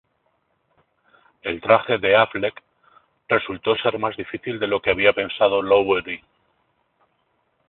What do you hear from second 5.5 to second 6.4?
Lowery.